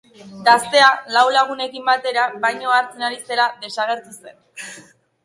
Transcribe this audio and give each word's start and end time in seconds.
Gaztea 0.45 0.85
lau 1.15 1.25
lagunekin 1.35 1.85
batera 1.89 2.23
bainua 2.45 2.79
hartzen 2.79 3.05
ari 3.09 3.21
zela 3.29 3.47
desagertu 3.67 4.15
zen. 4.15 4.41